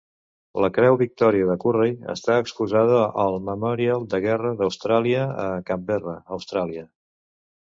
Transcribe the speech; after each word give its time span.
La 0.63 0.69
Creu 0.75 0.95
Victòria 1.01 1.49
de 1.49 1.57
Currey 1.63 1.93
està 2.13 2.37
exposada 2.45 3.01
al 3.25 3.37
Memorial 3.51 4.09
de 4.15 4.23
Guerra 4.25 4.55
d'Austràlia 4.63 5.29
a 5.45 5.47
Canberra, 5.71 6.17
Austràlia. 6.39 6.89